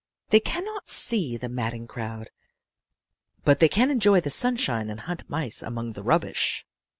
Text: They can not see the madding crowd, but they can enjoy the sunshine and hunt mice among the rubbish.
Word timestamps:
They 0.29 0.39
can 0.39 0.65
not 0.65 0.89
see 0.89 1.37
the 1.37 1.47
madding 1.47 1.85
crowd, 1.85 2.31
but 3.43 3.59
they 3.59 3.69
can 3.69 3.91
enjoy 3.91 4.19
the 4.19 4.31
sunshine 4.31 4.89
and 4.89 5.01
hunt 5.01 5.29
mice 5.29 5.61
among 5.61 5.93
the 5.93 6.01
rubbish. 6.01 6.65